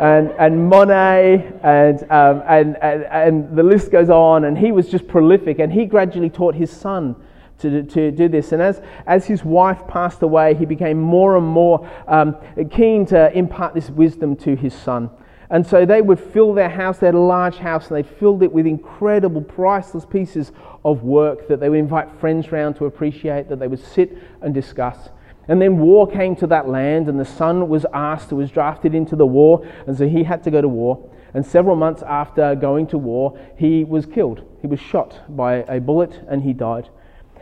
and, 0.01 0.31
and 0.39 0.69
Monet, 0.69 1.53
and, 1.63 2.03
um, 2.11 2.43
and, 2.47 2.77
and, 2.83 3.05
and 3.05 3.57
the 3.57 3.63
list 3.63 3.91
goes 3.91 4.11
on. 4.11 4.45
And 4.45 4.57
he 4.57 4.73
was 4.73 4.89
just 4.89 5.07
prolific, 5.09 5.59
and 5.59 5.73
he 5.73 5.87
gradually 5.87 6.31
taught 6.31 6.55
his 6.55 6.71
son 6.71 7.17
to, 7.59 7.83
to 7.83 8.11
do 8.11 8.29
this. 8.29 8.53
And 8.53 8.63
as, 8.63 8.81
as 9.07 9.27
his 9.27 9.45
wife 9.45 9.87
passed 9.87 10.23
away, 10.23 10.55
he 10.55 10.65
became 10.65 11.01
more 11.01 11.37
and 11.37 11.47
more 11.47 11.89
um, 12.07 12.37
keen 12.71 13.07
to 13.07 13.37
impart 13.37 13.75
this 13.75 13.91
wisdom 13.91 14.37
to 14.37 14.55
his 14.55 14.75
son. 14.75 15.11
And 15.51 15.67
so 15.67 15.87
they 15.87 16.03
would 16.03 16.21
fill 16.21 16.53
their 16.53 16.69
house, 16.69 17.03
a 17.03 17.11
large 17.11 17.57
house, 17.57 17.89
and 17.89 17.97
they 17.97 18.03
filled 18.03 18.43
it 18.43 18.53
with 18.53 18.67
incredible, 18.67 19.41
priceless 19.41 20.05
pieces 20.05 20.53
of 20.85 21.03
work 21.03 21.49
that 21.49 21.59
they 21.59 21.71
would 21.71 21.79
invite 21.79 22.09
friends 22.21 22.53
round 22.53 22.77
to 22.77 22.85
appreciate, 22.85 23.49
that 23.49 23.59
they 23.59 23.69
would 23.69 23.83
sit 23.83 24.19
and 24.43 24.53
discuss. 24.53 25.09
And 25.49 25.61
then 25.63 25.79
war 25.79 26.07
came 26.07 26.37
to 26.37 26.47
that 26.49 26.69
land, 26.69 27.09
and 27.09 27.19
the 27.19 27.25
son 27.25 27.69
was 27.69 27.87
asked, 27.93 28.33
was 28.33 28.51
drafted 28.51 28.95
into 28.95 29.17
the 29.17 29.27
war, 29.27 29.67
and 29.87 29.97
so 29.97 30.07
he 30.07 30.23
had 30.23 30.45
to 30.45 30.51
go 30.51 30.61
to 30.61 30.69
war. 30.69 31.11
And 31.33 31.45
several 31.45 31.75
months 31.75 32.03
after 32.03 32.55
going 32.55 32.87
to 32.89 32.99
war, 32.99 33.39
he 33.57 33.85
was 33.85 34.07
killed. 34.07 34.45
He 34.61 34.67
was 34.67 34.79
shot 34.79 35.35
by 35.35 35.65
a 35.69 35.81
bullet, 35.81 36.21
and 36.29 36.43
he 36.43 36.53
died. 36.53 36.89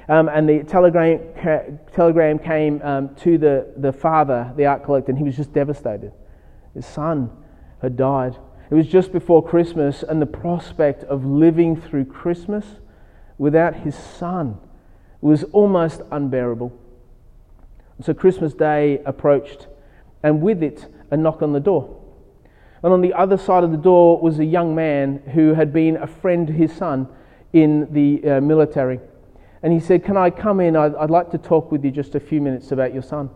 Um, 0.09 0.29
and 0.29 0.49
the 0.49 0.63
telegram, 0.63 1.21
telegram 1.93 2.39
came 2.39 2.81
um, 2.83 3.15
to 3.17 3.39
the, 3.39 3.73
the 3.77 3.93
father, 3.93 4.53
the 4.57 4.67
art 4.67 4.85
collector, 4.85 5.11
and 5.11 5.19
he 5.19 5.25
was 5.25 5.37
just 5.37 5.53
devastated. 5.53 6.13
His 6.75 6.87
son 6.87 7.31
had 7.83 7.97
died. 7.97 8.37
It 8.71 8.75
was 8.75 8.87
just 8.87 9.13
before 9.13 9.45
Christmas, 9.45 10.05
and 10.05 10.23
the 10.23 10.27
prospect 10.27 11.03
of 11.05 11.25
living 11.25 11.81
through 11.81 12.05
Christmas 12.05 12.65
without 13.39 13.75
his 13.75 13.97
son 13.97 14.59
was 15.21 15.43
almost 15.45 16.03
unbearable. 16.13 16.73
So 18.03 18.13
Christmas 18.13 18.53
Day 18.53 19.01
approached, 19.07 19.69
and 20.23 20.43
with 20.43 20.63
it, 20.63 20.87
a 21.11 21.17
knock 21.17 21.41
on 21.41 21.53
the 21.53 21.61
door. 21.61 21.99
And 22.83 22.93
on 22.93 23.01
the 23.01 23.15
other 23.15 23.39
side 23.39 23.65
of 23.65 23.71
the 23.71 23.79
door 23.79 24.21
was 24.21 24.39
a 24.39 24.45
young 24.45 24.75
man 24.75 25.23
who 25.33 25.55
had 25.55 25.73
been 25.73 25.97
a 25.97 26.07
friend 26.07 26.47
to 26.47 26.53
his 26.53 26.73
son 26.73 27.09
in 27.53 27.89
the 27.93 28.31
uh, 28.31 28.41
military. 28.41 29.01
And 29.63 29.73
he 29.73 29.81
said, 29.81 30.05
Can 30.05 30.17
I 30.17 30.29
come 30.29 30.61
in? 30.61 30.77
I'd, 30.77 30.95
I'd 30.97 31.11
like 31.11 31.31
to 31.31 31.39
talk 31.39 31.73
with 31.73 31.85
you 31.85 31.91
just 31.91 32.15
a 32.15 32.21
few 32.21 32.41
minutes 32.41 32.71
about 32.71 32.93
your 32.93 33.03
son. 33.03 33.31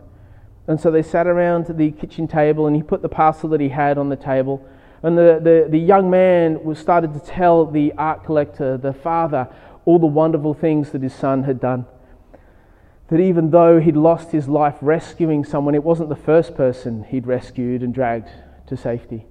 And 0.66 0.78
so 0.78 0.90
they 0.90 1.02
sat 1.02 1.26
around 1.26 1.66
the 1.66 1.90
kitchen 1.92 2.28
table, 2.28 2.66
and 2.66 2.76
he 2.76 2.82
put 2.82 3.00
the 3.00 3.08
parcel 3.08 3.48
that 3.50 3.60
he 3.60 3.70
had 3.70 3.96
on 3.96 4.10
the 4.10 4.16
table. 4.16 4.64
And 5.02 5.16
the, 5.16 5.40
the, 5.42 5.68
the 5.70 5.78
young 5.78 6.10
man 6.10 6.62
was 6.62 6.78
started 6.78 7.14
to 7.14 7.20
tell 7.20 7.64
the 7.64 7.94
art 7.96 8.24
collector, 8.24 8.76
the 8.76 8.92
father, 8.92 9.48
all 9.86 9.98
the 9.98 10.06
wonderful 10.06 10.52
things 10.52 10.90
that 10.90 11.02
his 11.02 11.14
son 11.14 11.44
had 11.44 11.58
done 11.58 11.86
that 13.10 13.18
even 13.18 13.50
though 13.50 13.80
he'd 13.80 13.96
lost 13.96 14.30
his 14.30 14.48
life 14.48 14.76
rescuing 14.80 15.44
someone, 15.44 15.74
it 15.74 15.82
wasn't 15.82 16.08
the 16.08 16.16
first 16.16 16.54
person 16.54 17.02
he'd 17.04 17.26
rescued 17.26 17.82
and 17.82 17.92
dragged 17.92 18.28
to 18.68 18.76
safety. 18.76 19.26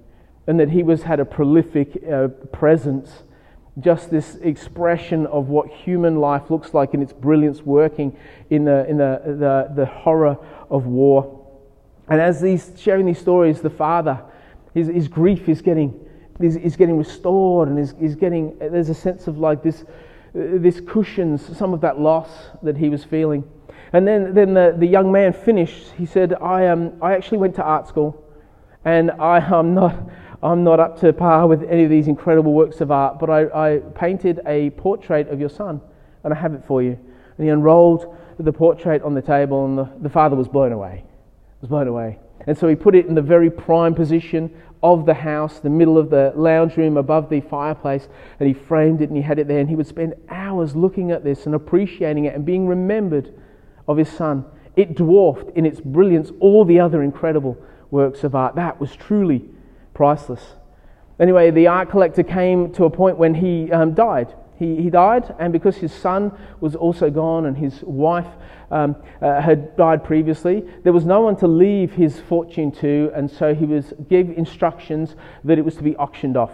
And 0.46 0.60
that 0.60 0.70
he 0.70 0.82
was 0.82 1.02
had 1.04 1.18
a 1.18 1.24
prolific 1.24 2.02
uh, 2.10 2.28
presence, 2.52 3.22
just 3.78 4.10
this 4.10 4.34
expression 4.36 5.26
of 5.26 5.48
what 5.48 5.68
human 5.70 6.16
life 6.16 6.50
looks 6.50 6.74
like 6.74 6.92
in 6.92 7.00
its 7.00 7.14
brilliance 7.14 7.62
working 7.62 8.14
in 8.50 8.64
the, 8.64 8.86
in 8.86 8.98
the, 8.98 9.22
the, 9.24 9.72
the 9.74 9.86
horror 9.86 10.36
of 10.68 10.84
war. 10.84 11.38
And 12.08 12.20
as 12.20 12.42
he's 12.42 12.72
sharing 12.76 13.06
these 13.06 13.18
stories, 13.18 13.62
the 13.62 13.70
father, 13.70 14.20
his, 14.74 14.88
his 14.88 15.08
grief 15.08 15.48
is 15.48 15.62
getting, 15.62 16.06
is, 16.38 16.56
is 16.56 16.76
getting 16.76 16.98
restored 16.98 17.68
and 17.68 17.78
is, 17.78 17.94
is 17.98 18.14
getting, 18.14 18.58
there's 18.58 18.90
a 18.90 18.94
sense 18.94 19.26
of 19.26 19.38
like 19.38 19.62
this, 19.62 19.84
this 20.34 20.80
cushions 20.80 21.56
some 21.56 21.74
of 21.74 21.80
that 21.80 22.00
loss 22.00 22.30
that 22.62 22.76
he 22.76 22.88
was 22.88 23.04
feeling. 23.04 23.44
And 23.92 24.06
then, 24.06 24.34
then 24.34 24.54
the, 24.54 24.74
the 24.76 24.86
young 24.86 25.10
man 25.10 25.32
finished. 25.32 25.92
He 25.96 26.06
said, 26.06 26.34
I, 26.34 26.68
um, 26.68 26.92
I 27.02 27.12
actually 27.14 27.38
went 27.38 27.56
to 27.56 27.62
art 27.62 27.88
school, 27.88 28.24
and 28.84 29.10
I, 29.12 29.40
am 29.40 29.74
not, 29.74 29.96
I'm 30.42 30.62
not 30.62 30.78
up 30.78 30.98
to 31.00 31.12
par 31.12 31.46
with 31.46 31.64
any 31.64 31.84
of 31.84 31.90
these 31.90 32.06
incredible 32.06 32.52
works 32.52 32.80
of 32.80 32.90
art, 32.90 33.18
but 33.18 33.28
I, 33.28 33.74
I 33.74 33.78
painted 33.78 34.40
a 34.46 34.70
portrait 34.70 35.28
of 35.28 35.40
your 35.40 35.48
son, 35.48 35.80
and 36.22 36.32
I 36.32 36.36
have 36.36 36.54
it 36.54 36.64
for 36.64 36.82
you. 36.82 36.98
And 37.36 37.44
he 37.44 37.48
unrolled 37.48 38.16
the 38.38 38.52
portrait 38.52 39.02
on 39.02 39.14
the 39.14 39.22
table, 39.22 39.64
and 39.64 39.76
the, 39.76 39.88
the 40.00 40.08
father 40.08 40.36
was 40.36 40.46
blown 40.46 40.72
away. 40.72 41.04
Was 41.60 41.68
blown 41.68 41.88
away. 41.88 42.18
And 42.46 42.56
so 42.56 42.68
he 42.68 42.74
put 42.74 42.94
it 42.94 43.06
in 43.06 43.14
the 43.14 43.22
very 43.22 43.50
prime 43.50 43.94
position 43.94 44.50
of 44.82 45.04
the 45.06 45.14
house, 45.14 45.60
the 45.60 45.70
middle 45.70 45.98
of 45.98 46.10
the 46.10 46.32
lounge 46.34 46.76
room 46.76 46.96
above 46.96 47.28
the 47.28 47.40
fireplace, 47.40 48.08
and 48.38 48.48
he 48.48 48.54
framed 48.54 49.02
it 49.02 49.08
and 49.08 49.16
he 49.16 49.22
had 49.22 49.38
it 49.38 49.46
there. 49.46 49.58
And 49.58 49.68
he 49.68 49.76
would 49.76 49.86
spend 49.86 50.14
hours 50.28 50.74
looking 50.74 51.10
at 51.10 51.24
this 51.24 51.46
and 51.46 51.54
appreciating 51.54 52.24
it 52.24 52.34
and 52.34 52.44
being 52.44 52.66
remembered 52.66 53.34
of 53.86 53.96
his 53.96 54.08
son. 54.08 54.44
It 54.76 54.94
dwarfed 54.94 55.50
in 55.56 55.66
its 55.66 55.80
brilliance 55.80 56.30
all 56.40 56.64
the 56.64 56.80
other 56.80 57.02
incredible 57.02 57.58
works 57.90 58.24
of 58.24 58.34
art. 58.34 58.54
That 58.54 58.80
was 58.80 58.96
truly 58.96 59.44
priceless. 59.92 60.54
Anyway, 61.18 61.50
the 61.50 61.66
art 61.66 61.90
collector 61.90 62.22
came 62.22 62.72
to 62.72 62.84
a 62.84 62.90
point 62.90 63.18
when 63.18 63.34
he 63.34 63.70
um, 63.72 63.92
died. 63.92 64.32
He, 64.60 64.76
he 64.76 64.90
died, 64.90 65.34
and 65.38 65.54
because 65.54 65.78
his 65.78 65.90
son 65.90 66.30
was 66.60 66.76
also 66.76 67.08
gone 67.08 67.46
and 67.46 67.56
his 67.56 67.80
wife 67.82 68.26
um, 68.70 68.94
uh, 69.22 69.40
had 69.40 69.74
died 69.74 70.04
previously, 70.04 70.62
there 70.84 70.92
was 70.92 71.06
no 71.06 71.22
one 71.22 71.34
to 71.36 71.48
leave 71.48 71.94
his 71.94 72.20
fortune 72.20 72.70
to, 72.72 73.10
and 73.14 73.30
so 73.30 73.54
he 73.54 73.64
was 73.64 73.94
gave 74.10 74.28
instructions 74.28 75.16
that 75.44 75.56
it 75.56 75.64
was 75.64 75.76
to 75.76 75.82
be 75.82 75.96
auctioned 75.96 76.36
off. 76.36 76.52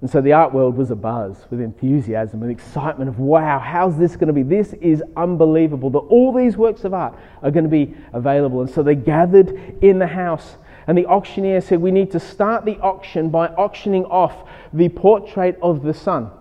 And 0.00 0.10
so 0.10 0.20
the 0.20 0.32
art 0.32 0.52
world 0.52 0.76
was 0.76 0.88
abuzz 0.90 1.48
with 1.50 1.60
enthusiasm 1.60 2.42
and 2.42 2.50
excitement 2.50 3.08
of, 3.08 3.20
wow, 3.20 3.60
how's 3.60 3.96
this 3.96 4.16
going 4.16 4.26
to 4.26 4.32
be? 4.32 4.42
This 4.42 4.72
is 4.80 5.00
unbelievable 5.16 5.90
that 5.90 5.98
all 5.98 6.32
these 6.32 6.56
works 6.56 6.82
of 6.82 6.94
art 6.94 7.16
are 7.44 7.52
going 7.52 7.62
to 7.62 7.70
be 7.70 7.94
available. 8.12 8.60
And 8.60 8.68
so 8.68 8.82
they 8.82 8.96
gathered 8.96 9.50
in 9.82 10.00
the 10.00 10.08
house. 10.08 10.56
And 10.88 10.98
the 10.98 11.06
auctioneer 11.06 11.60
said, 11.60 11.80
We 11.80 11.92
need 11.92 12.10
to 12.10 12.18
start 12.18 12.64
the 12.64 12.78
auction 12.78 13.28
by 13.28 13.48
auctioning 13.50 14.04
off 14.06 14.48
the 14.72 14.88
portrait 14.88 15.56
of 15.62 15.84
the 15.84 15.94
son. 15.94 16.32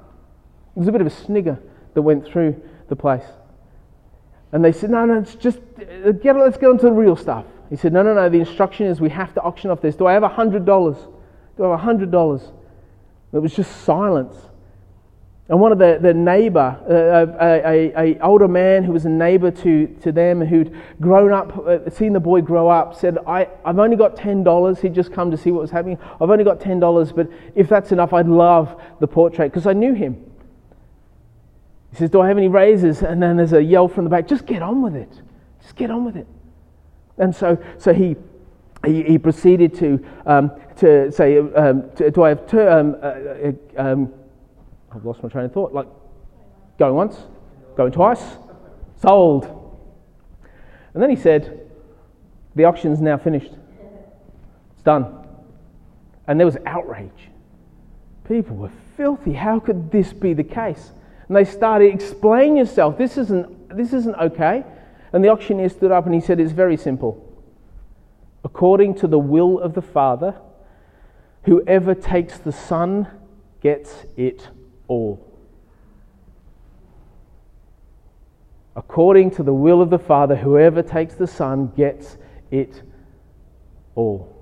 There 0.80 0.84
was 0.84 0.88
a 0.88 0.92
bit 0.94 1.02
of 1.02 1.08
a 1.08 1.10
snigger 1.26 1.60
that 1.94 2.02
went 2.02 2.26
through 2.26 2.56
the 2.88 2.96
place. 2.96 3.26
And 4.54 4.64
they 4.64 4.72
said, 4.72 4.90
No, 4.90 5.04
no, 5.06 5.20
it's 5.20 5.36
just, 5.36 5.60
get, 5.78 6.38
let's 6.38 6.58
get 6.58 6.70
on 6.70 6.78
to 6.78 6.86
the 6.86 6.92
real 6.94 7.18
stuff. 7.18 7.44
He 7.70 7.76
said, 7.76 7.92
No, 7.92 8.02
no, 8.02 8.14
no, 8.14 8.30
the 8.30 8.40
instruction 8.40 8.86
is 8.86 9.02
we 9.02 9.10
have 9.10 9.34
to 9.34 9.42
auction 9.42 9.72
off 9.72 9.82
this. 9.82 9.98
Do 9.98 10.08
I 10.08 10.14
have 10.14 10.24
$100? 10.24 10.66
Do 10.66 11.66
I 11.66 11.78
have 11.78 11.82
$100? 11.82 12.52
There 13.34 13.42
was 13.42 13.54
just 13.54 13.82
silence. 13.82 14.34
And 15.50 15.60
one 15.60 15.74
of 15.74 15.80
the, 15.80 16.00
the 16.02 16.14
neighbor, 16.14 16.80
uh, 16.90 17.44
a, 17.44 17.62
a, 17.66 18.14
a, 18.16 18.20
older 18.22 18.48
man 18.48 18.86
who 18.86 18.94
was 18.94 19.04
a 19.04 19.10
neighbor 19.10 19.52
to, 19.52 19.88
to 20.02 20.14
them, 20.14 20.40
who'd 20.40 20.74
grown 21.02 21.34
up, 21.34 21.58
uh, 21.58 21.90
seen 21.90 22.14
the 22.14 22.22
boy 22.22 22.40
grow 22.40 22.70
up, 22.70 22.96
said, 22.96 23.18
I, 23.28 23.50
I've 23.66 23.80
only 23.80 23.98
got 23.98 24.16
$10. 24.16 24.80
He'd 24.80 24.96
just 24.96 25.12
come 25.12 25.30
to 25.30 25.36
see 25.36 25.52
what 25.52 25.60
was 25.60 25.72
happening. 25.72 25.98
I've 26.22 26.30
only 26.30 26.46
got 26.46 26.62
$10, 26.62 27.14
but 27.14 27.28
if 27.54 27.68
that's 27.68 27.92
enough, 27.92 28.14
I'd 28.14 28.30
love 28.30 28.82
the 29.02 29.08
portrait 29.08 29.52
because 29.52 29.68
I 29.68 29.74
knew 29.74 29.94
him. 29.94 30.29
He 31.92 31.98
says, 31.98 32.10
Do 32.10 32.22
I 32.22 32.28
have 32.28 32.38
any 32.38 32.48
razors? 32.48 33.02
And 33.02 33.22
then 33.22 33.38
there's 33.38 33.54
a 33.54 33.64
yell 33.64 33.88
from 33.88 34.04
the 34.04 34.10
back, 34.10 34.28
Just 34.28 34.46
get 34.46 34.62
on 34.62 34.82
with 34.82 34.96
it. 34.96 35.12
Just 35.62 35.76
get 35.76 35.92
on 35.92 36.06
with 36.06 36.16
it. 36.16 36.28
And 37.18 37.36
so, 37.36 37.58
so 37.78 37.94
he, 37.94 38.16
he, 38.86 39.04
he 39.04 39.18
proceeded 39.18 39.74
to, 39.76 40.06
um, 40.26 40.52
to 40.78 41.12
say, 41.12 41.38
um, 41.38 41.90
to, 41.96 42.12
Do 42.12 42.24
I 42.24 42.30
have 42.30 42.48
two, 42.48 42.68
um, 42.68 42.96
uh, 43.02 43.06
uh 43.06 43.52
um, 43.78 44.14
I've 44.92 45.06
lost 45.06 45.22
my 45.24 45.30
train 45.30 45.46
of 45.46 45.54
thought. 45.54 45.74
Like, 45.74 45.88
going 46.78 46.96
once, 46.96 47.18
going 47.76 47.92
twice, 47.92 48.24
sold. 49.02 49.56
And 50.94 51.04
then 51.04 51.10
he 51.10 51.16
said, 51.16 51.70
The 52.56 52.66
auction's 52.66 53.02
now 53.02 53.18
finished. 53.18 53.52
It's 54.74 54.84
done. 54.84 55.16
And 56.28 56.40
there 56.40 56.46
was 56.46 56.58
outrage. 56.66 57.30
People 58.28 58.56
were 58.56 58.72
filthy. 58.96 59.34
How 59.34 59.60
could 59.60 59.92
this 59.92 60.14
be 60.14 60.34
the 60.34 60.44
case? 60.44 60.92
And 61.30 61.38
they 61.38 61.46
started, 61.46 61.94
explain 61.94 62.58
yourself. 62.58 62.98
This 62.98 63.18
isn't, 63.18 63.78
this 63.78 63.94
isn't 63.94 64.16
okay. 64.16 64.66
And 65.14 65.24
the 65.24 65.30
auctioneer 65.30 65.70
stood 65.70 65.92
up 65.92 66.06
and 66.06 66.14
he 66.14 66.20
said, 66.20 66.40
It's 66.40 66.52
very 66.52 66.76
simple. 66.76 67.26
According 68.44 68.96
to 68.96 69.08
the 69.08 69.20
will 69.20 69.60
of 69.60 69.76
the 69.76 69.82
Father, 69.82 70.36
whoever 71.44 71.94
takes 71.94 72.40
the 72.40 72.52
Son 72.52 73.08
gets 73.62 74.06
it 74.18 74.50
all. 74.88 75.26
According 78.76 79.32
to 79.32 79.44
the 79.44 79.54
will 79.54 79.82
of 79.82 79.90
the 79.90 80.00
Father, 80.00 80.36
whoever 80.36 80.82
takes 80.82 81.14
the 81.14 81.28
Son 81.28 81.72
gets 81.76 82.18
it 82.50 82.82
all. 83.94 84.36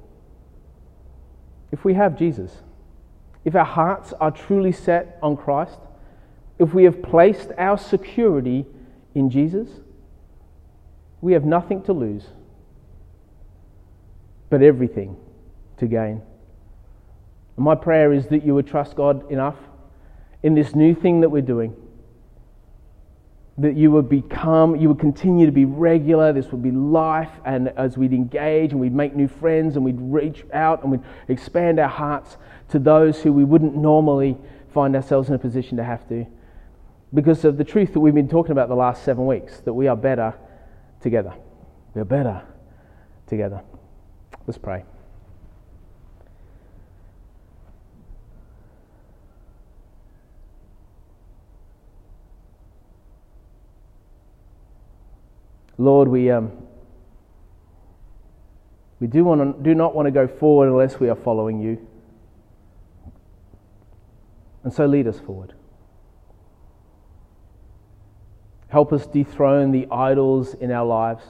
If 1.71 1.83
we 1.83 1.95
have 1.95 2.17
Jesus, 2.17 2.61
if 3.43 3.55
our 3.55 3.65
hearts 3.65 4.13
are 4.21 4.31
truly 4.31 4.71
set 4.71 5.17
on 5.21 5.35
Christ, 5.35 5.79
if 6.59 6.73
we 6.73 6.85
have 6.85 7.01
placed 7.01 7.51
our 7.57 7.77
security 7.77 8.65
in 9.13 9.29
Jesus, 9.29 9.69
we 11.21 11.33
have 11.33 11.45
nothing 11.45 11.81
to 11.83 11.93
lose, 11.93 12.25
but 14.49 14.61
everything 14.61 15.17
to 15.77 15.87
gain. 15.87 16.21
And 17.55 17.65
my 17.65 17.75
prayer 17.75 18.13
is 18.13 18.27
that 18.27 18.43
you 18.45 18.55
would 18.55 18.67
trust 18.67 18.95
God 18.95 19.29
enough 19.31 19.57
in 20.43 20.53
this 20.53 20.75
new 20.75 20.93
thing 20.93 21.21
that 21.21 21.29
we're 21.29 21.41
doing. 21.41 21.75
That 23.57 23.75
you 23.75 23.89
would 23.91 24.07
become, 24.07 24.75
you 24.75 24.87
would 24.89 24.99
continue 24.99 25.47
to 25.47 25.51
be 25.51 25.65
regular, 25.65 26.31
this 26.31 26.51
would 26.51 26.61
be 26.61 26.69
life, 26.69 27.31
and 27.43 27.69
as 27.69 27.97
we'd 27.97 28.13
engage 28.13 28.71
and 28.71 28.79
we'd 28.79 28.93
make 28.93 29.15
new 29.15 29.27
friends 29.27 29.75
and 29.75 29.83
we'd 29.83 29.99
reach 29.99 30.45
out 30.53 30.83
and 30.83 30.91
we'd 30.91 31.01
expand 31.27 31.79
our 31.79 31.89
hearts 31.89 32.37
to 32.69 32.77
those 32.77 33.21
who 33.21 33.33
we 33.33 33.43
wouldn't 33.43 33.75
normally 33.75 34.37
find 34.73 34.95
ourselves 34.95 35.29
in 35.29 35.35
a 35.35 35.39
position 35.39 35.77
to 35.77 35.83
have 35.83 36.07
to. 36.09 36.27
Because 37.13 37.45
of 37.45 37.57
the 37.57 37.63
truth 37.63 37.93
that 37.93 37.99
we've 37.99 38.13
been 38.13 38.27
talking 38.27 38.51
about 38.51 38.67
the 38.67 38.75
last 38.75 39.03
seven 39.03 39.25
weeks, 39.25 39.59
that 39.61 39.73
we 39.73 39.87
are 39.87 39.95
better 39.95 40.33
together. 41.01 41.33
We're 41.93 42.03
better 42.03 42.43
together. 43.27 43.61
Let's 44.45 44.57
pray. 44.57 44.83
Lord, 55.77 56.07
we, 56.07 56.31
um, 56.31 56.51
we 58.99 59.07
do, 59.07 59.23
want 59.23 59.57
to, 59.57 59.63
do 59.63 59.75
not 59.75 59.93
want 59.93 60.07
to 60.07 60.11
go 60.11 60.27
forward 60.27 60.69
unless 60.69 60.99
we 60.99 61.07
are 61.09 61.15
following 61.15 61.61
you. 61.61 61.87
And 64.63 64.73
so 64.73 64.85
lead 64.85 65.07
us 65.07 65.19
forward. 65.19 65.53
Help 68.69 68.91
us 68.91 69.07
dethrone 69.07 69.71
the 69.71 69.87
idols 69.89 70.53
in 70.53 70.71
our 70.71 70.85
lives. 70.85 71.23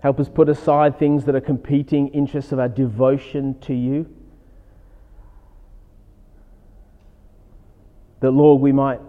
Help 0.00 0.20
us 0.20 0.28
put 0.28 0.48
aside 0.48 0.98
things 0.98 1.24
that 1.24 1.34
are 1.34 1.40
competing 1.40 2.08
interests 2.08 2.52
of 2.52 2.58
our 2.58 2.68
devotion 2.68 3.58
to 3.60 3.74
you. 3.74 4.08
That, 8.20 8.30
Lord, 8.30 8.60
we 8.60 8.72
might 8.72 9.00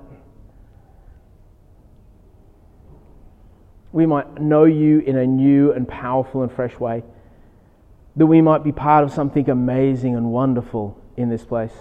we 3.91 4.05
might 4.05 4.39
know 4.39 4.65
you 4.65 4.99
in 4.99 5.17
a 5.17 5.25
new 5.25 5.71
and 5.71 5.87
powerful 5.87 6.43
and 6.43 6.51
fresh 6.51 6.77
way. 6.79 7.03
That 8.15 8.25
we 8.25 8.41
might 8.41 8.63
be 8.63 8.71
part 8.71 9.03
of 9.03 9.11
something 9.11 9.49
amazing 9.49 10.15
and 10.15 10.31
wonderful 10.31 11.01
in 11.15 11.29
this 11.29 11.45
place. 11.45 11.73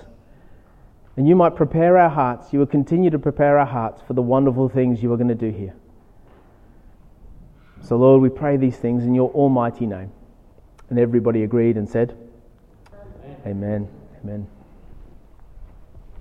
And 1.16 1.26
you 1.26 1.34
might 1.34 1.56
prepare 1.56 1.96
our 1.96 2.10
hearts, 2.10 2.52
you 2.52 2.58
will 2.58 2.66
continue 2.66 3.10
to 3.10 3.18
prepare 3.18 3.58
our 3.58 3.66
hearts 3.66 4.02
for 4.06 4.12
the 4.12 4.22
wonderful 4.22 4.68
things 4.68 5.02
you 5.02 5.12
are 5.12 5.16
going 5.16 5.28
to 5.28 5.34
do 5.34 5.50
here. 5.50 5.74
So, 7.80 7.96
Lord, 7.96 8.20
we 8.20 8.28
pray 8.28 8.56
these 8.56 8.76
things 8.76 9.04
in 9.04 9.14
your 9.14 9.30
almighty 9.30 9.86
name. 9.86 10.10
And 10.90 10.98
everybody 10.98 11.42
agreed 11.42 11.76
and 11.76 11.88
said, 11.88 12.16
Amen. 12.92 13.36
Amen. 13.46 13.88
Amen. 14.22 14.55